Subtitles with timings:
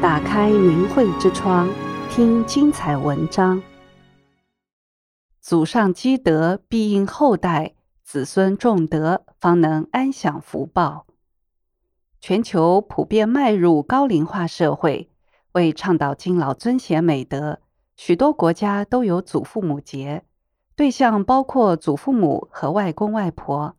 [0.00, 1.68] 打开明慧之窗，
[2.08, 3.60] 听精彩文章。
[5.40, 11.06] 祖上积德，必应后代子孙重德，方能安享福报。
[12.20, 15.10] 全球普遍迈入高龄化社会，
[15.50, 17.58] 为倡导敬老尊贤美德，
[17.96, 20.22] 许多国家都有祖父母节，
[20.76, 23.74] 对象包括祖父母和外公外婆，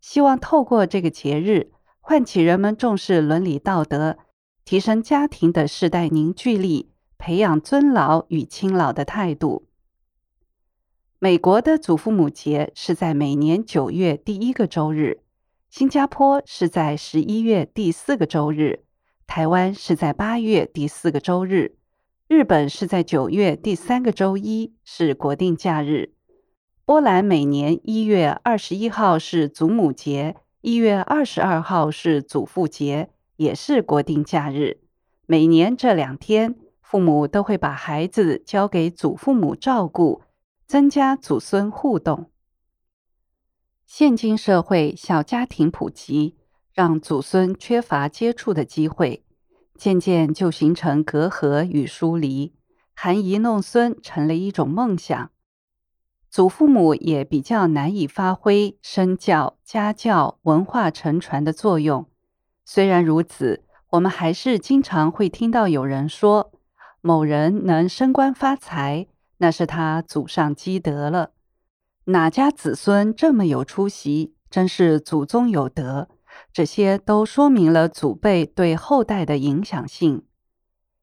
[0.00, 4.18] 希望透过这个节日，唤起人们重视伦理道德。
[4.64, 9.66] 提升家庭的世代凝聚力，培养尊老与亲老的态度。
[11.18, 15.20] 美国的祖父母节是在每年九月第一个周日，
[15.68, 18.84] 新加坡是在十一月第四个周日，
[19.26, 21.76] 台湾是在八月第四个周日，
[22.26, 26.14] 日本是在九月第三个周一，是国定假日。
[26.86, 33.10] 波兰每年一月二十一号是祖母节，一月二十二号是祖父节。
[33.36, 34.80] 也是国定假日，
[35.26, 40.22] 每年这两天，父母都会把孩子交给祖父母照顾，
[40.66, 42.30] 增加祖孙互动。
[43.86, 46.36] 现今社会小家庭普及，
[46.72, 49.24] 让祖孙缺乏接触的机会，
[49.76, 52.54] 渐渐就形成隔阂与疏离，
[52.94, 55.30] 含饴弄孙成了一种梦想。
[56.30, 62.08] 祖父母也比较难以发挥身教、家教、文化承传的作用。
[62.64, 66.52] 虽然如此，我们还是经常会听到有人说，
[67.00, 69.06] 某人能升官发财，
[69.38, 71.32] 那是他祖上积德了。
[72.06, 76.08] 哪家子孙这么有出息，真是祖宗有德。
[76.52, 80.24] 这些都说明了祖辈对后代的影响性。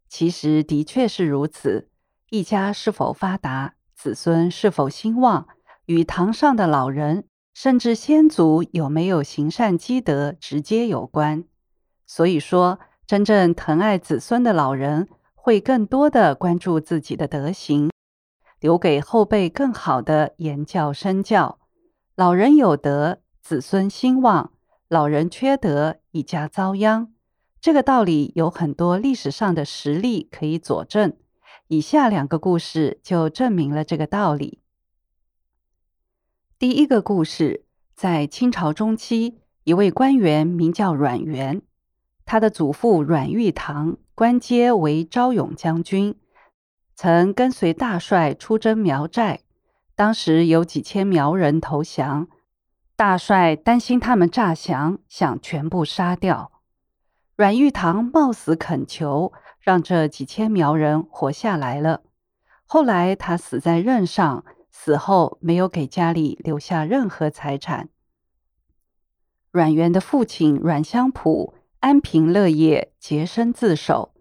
[0.09, 1.89] 其实的确是如此，
[2.29, 5.47] 一家是否发达，子孙是否兴旺，
[5.85, 11.45] 与堂上的老人甚至先祖有没有行善积德直接有关。
[12.13, 17.89] 所以说，真正疼爱子孙的老人，会更多的关注自己的德行，
[18.59, 21.57] 留给后辈更好的言教身教。
[22.15, 24.51] 老人有德，子孙兴旺；
[24.89, 27.13] 老人缺德，一家遭殃。
[27.61, 31.15] 这个道理有很多历史上的实例可以佐证。
[31.67, 34.59] 以下两个故事就证明了这个道理。
[36.59, 37.63] 第一个故事，
[37.95, 41.61] 在清朝中期，一位官员名叫阮元。
[42.25, 46.15] 他的祖父阮玉堂官阶为昭勇将军，
[46.95, 49.41] 曾跟随大帅出征苗寨。
[49.95, 52.27] 当时有几千苗人投降，
[52.95, 56.51] 大帅担心他们诈降，想全部杀掉。
[57.35, 62.01] 阮玉堂冒死恳求，让这几千苗人活下来了。
[62.65, 67.89] 后来他死在任上，死后没有给家里留下任何财产。
[69.51, 71.55] 阮元的父亲阮相甫。
[71.81, 74.13] 安贫乐业，洁身自守。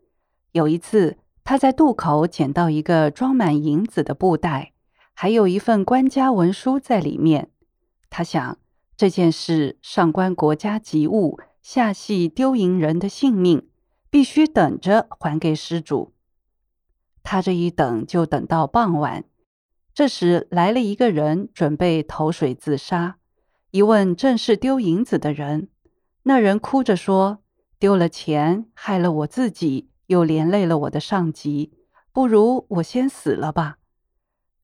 [0.52, 4.72] 有一次，他在渡口捡到一个装满银子的布袋，
[5.12, 7.50] 还有一份官家文书在里面。
[8.08, 8.56] 他想，
[8.96, 13.68] 这件事上关国家急务，下系丢银人的性命，
[14.08, 16.14] 必须等着还给失主。
[17.22, 19.24] 他这一等就等到傍晚。
[19.92, 23.18] 这时来了一个人，准备投水自杀。
[23.70, 25.68] 一问，正是丢银子的人。
[26.22, 27.42] 那人哭着说。
[27.80, 31.72] 丢了钱，害了我自己，又连累了我的上级，
[32.12, 33.78] 不如我先死了吧。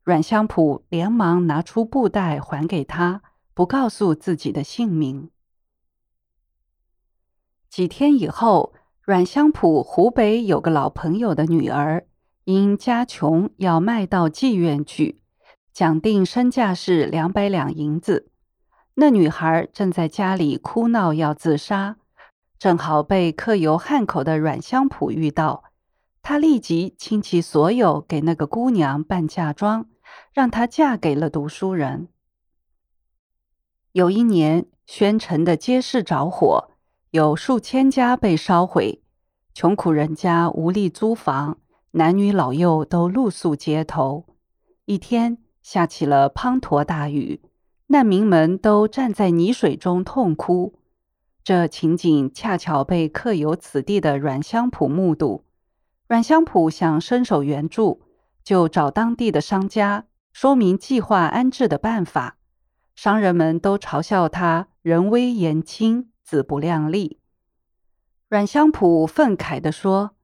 [0.04, 3.22] 阮相甫连忙拿出布袋还给他，
[3.54, 5.30] 不告诉自己的姓名。
[7.70, 12.06] 几天以后，阮相甫湖北有个老朋友的女儿，
[12.44, 15.22] 因家穷要卖到妓院去，
[15.72, 18.30] 讲定身价是两百两银子。
[18.96, 21.96] 那女孩正在家里哭闹要自杀。
[22.58, 25.64] 正好被客游汉口的阮相甫遇到，
[26.22, 29.86] 他立即倾其所有给那个姑娘办嫁妆，
[30.32, 32.08] 让她嫁给了读书人。
[33.92, 36.70] 有一年，宣城的街市着火，
[37.10, 39.02] 有数千家被烧毁，
[39.54, 41.58] 穷苦人家无力租房，
[41.92, 44.26] 男女老幼都露宿街头。
[44.86, 47.42] 一天下起了滂沱大雨，
[47.88, 50.78] 难民们都站在泥水中痛哭。
[51.46, 55.44] 这情景恰巧被客游此地的阮相甫目睹。
[56.08, 58.02] 阮相甫想伸手援助，
[58.42, 62.38] 就找当地的商家说明计划安置的办法。
[62.96, 67.20] 商人们都嘲笑他人微言轻，自不量力。
[68.28, 70.16] 阮相甫愤慨地说：“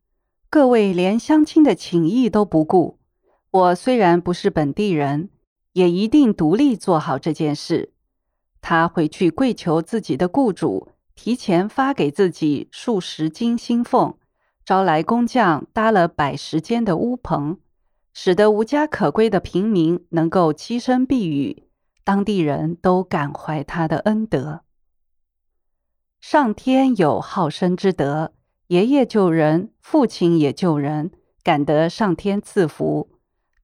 [0.51, 2.99] 各位连乡亲的情谊都不顾，
[3.53, 5.31] 我虽然不是本地人，
[5.75, 7.93] 也一定独立做好这件事。”
[8.61, 10.89] 他回去跪求自己的雇主。
[11.15, 14.17] 提前发给自己数十斤薪俸，
[14.65, 17.59] 招来工匠搭了百十间的屋棚，
[18.13, 21.65] 使得无家可归的平民能够栖身避雨，
[22.05, 24.63] 当地人都感怀他的恩德。
[26.21, 28.33] 上天有好生之德，
[28.69, 31.11] 爷爷救人，父亲也救人，
[31.43, 33.11] 感得上天赐福。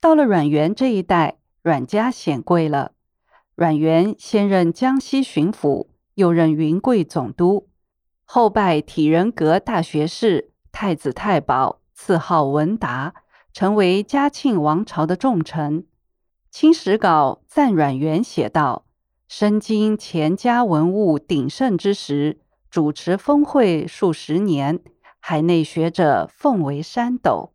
[0.00, 2.92] 到了阮元这一代，阮家显贵了。
[3.54, 5.86] 阮元先任江西巡抚，
[6.18, 7.68] 又任云贵总督，
[8.24, 13.14] 后拜体仁阁大学士、太子太保，赐号文达，
[13.52, 15.82] 成为嘉庆王朝的重臣。
[16.50, 18.84] 《清史稿》赞阮元写道
[19.28, 24.80] ：“身经乾嘉文物鼎盛之时。”主持峰会数十年，
[25.20, 27.54] 海内学者奉为山斗。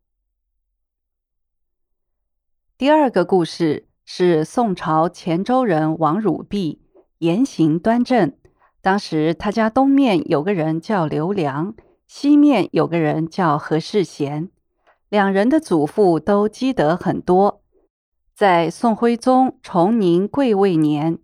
[2.77, 6.81] 第二个故事是宋朝虔州人王汝弼，
[7.17, 8.33] 言行端正。
[8.83, 11.73] 当时他家东面有个人叫刘良，
[12.05, 14.49] 西面有个人叫何世贤，
[15.07, 17.61] 两人的祖父都积德很多。
[18.35, 21.17] 在宋徽宗崇宁贵位年，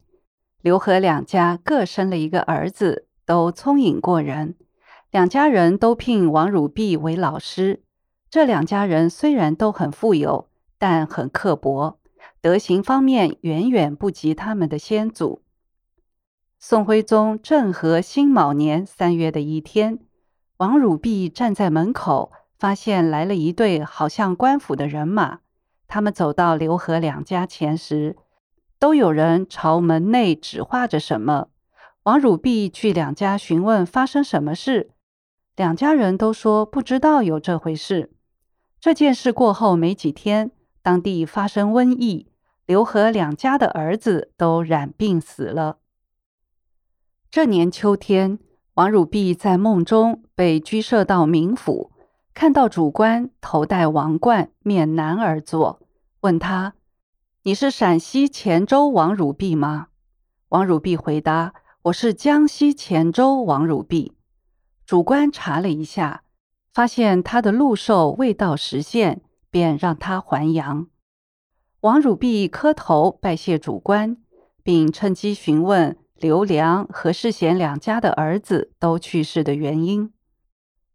[0.62, 3.06] 刘何两家各生了一个儿子。
[3.26, 4.56] 都聪颖过人，
[5.12, 7.84] 两家人都聘王汝弼为老师。
[8.32, 12.00] 这两家人虽然都很富有，但很刻薄，
[12.42, 15.44] 德行方面远远不及他们的先祖。
[16.62, 20.00] 宋徽宗政和辛卯年三月的一天，
[20.58, 25.40] 王汝弼站在门口，发现来了一队好像官府的人马。
[25.88, 28.18] 他们走到刘和两家前时，
[28.78, 31.48] 都有人朝门内指画着什么。
[32.04, 34.92] 王汝弼去两家询问发生什么事，
[35.56, 38.12] 两家人都说不知道有这回事。
[38.82, 40.52] 这件事过后没几天，
[40.82, 42.28] 当地发生瘟疫，
[42.66, 45.78] 刘和两家的儿子都染病死了。
[47.32, 48.40] 这年秋天，
[48.74, 51.92] 王汝弼在梦中被居设到冥府，
[52.34, 55.80] 看到主官头戴王冠，面南而坐，
[56.22, 56.74] 问他
[57.44, 59.90] ：“你是陕西虔州王汝弼吗？”
[60.50, 61.54] 王汝弼回答。
[61.84, 64.14] 我是江西虔州王汝弼，
[64.86, 66.24] 主官查了一下，
[66.74, 69.22] 发现他的禄寿未到时限，
[69.52, 70.88] 便让他还阳。
[71.82, 74.18] 王汝弼磕头拜谢主官，
[74.62, 80.12] 并趁机询问刘良、和世贤两家的儿子都去世的原因。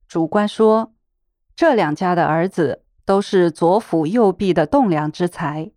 [0.07, 0.93] 主官说，
[1.57, 5.73] 这两家的儿子都是左辅右弼的栋梁之才，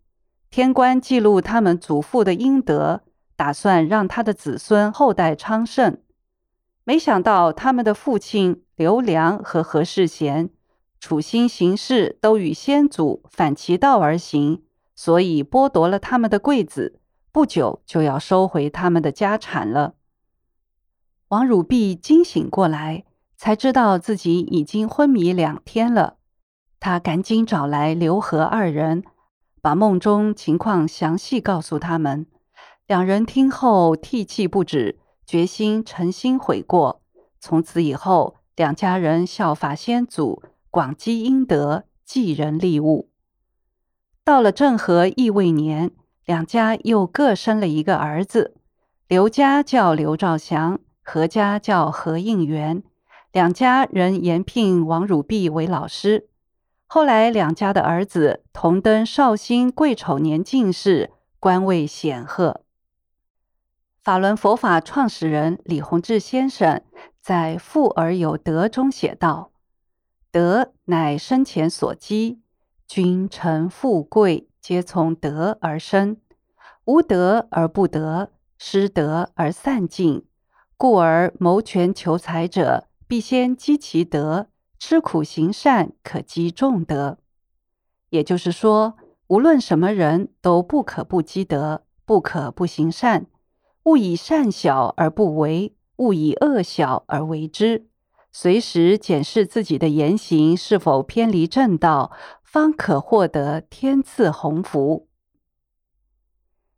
[0.50, 3.04] 天官记录他们祖父的阴德。
[3.38, 6.00] 打算让他的子孙后代昌盛，
[6.84, 10.50] 没想到他们的父亲刘良和何世贤
[11.00, 14.64] 处心行事都与先祖反其道而行，
[14.96, 17.00] 所以剥夺了他们的贵子，
[17.38, 19.94] 不久就要收回他们的家产了。
[21.28, 23.06] 王汝弼惊醒过来，
[23.36, 26.16] 才知道自己已经昏迷两天了。
[26.80, 29.04] 他赶紧找来刘和二人，
[29.62, 32.26] 把梦中情况详细告诉他们。
[32.88, 37.04] 两人听后涕泣不止，决心诚心悔过。
[37.40, 40.42] 从此以后，两家人效法先祖，
[40.72, 43.12] 广积阴德，济人利物。
[44.24, 45.92] 到了郑和乙未年，
[46.28, 48.54] 两家又各生了一个儿子，
[49.08, 52.84] 刘家叫刘兆祥，何家叫何应元。
[53.32, 56.28] 两家人延聘王汝弼为老师。
[56.86, 62.60] 后来，两家的儿子同登绍兴癸丑年进士，官位显赫。
[64.04, 66.82] 法轮佛法创始人李洪志先生
[67.22, 69.52] 在《富而有德》中写道
[70.30, 72.42] ：“德乃生前所积，
[72.86, 76.18] 君臣富贵皆从德而生。
[76.86, 80.26] 无德而不得，失德而散尽。
[80.78, 84.48] 故而谋权求财者，必先积其德；
[84.80, 87.18] 吃苦行善，可积众德。”
[88.10, 88.96] 也就是说，
[89.28, 93.28] 无论什么人都不可不积德，不可不行善。
[93.84, 97.88] 勿以善小而不为，勿以恶小而为之。
[98.40, 102.12] 随时检视自己的言行是否偏离正道，
[102.44, 105.08] 方可获得天赐鸿福。《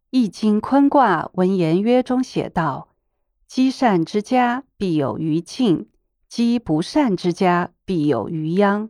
[0.09, 2.87] 易经》坤卦文言约中写道
[3.45, 5.87] ：“积善之家，必有余庆；
[6.29, 8.89] 积不善之家，必有余殃。”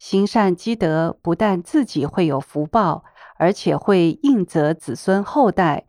[0.00, 3.04] 行善积德，不但自己会有福报，
[3.36, 5.86] 而且会应泽子孙后代。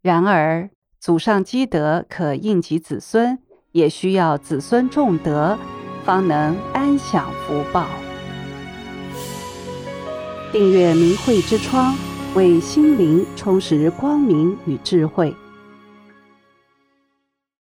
[0.00, 3.42] 然而，祖上积德可应及子孙，
[3.72, 5.56] 也需要子孙重德，
[6.04, 7.86] 方能安享福报。
[10.52, 11.94] 订阅明慧之窗，
[12.34, 15.34] 为心灵充实光明与智慧。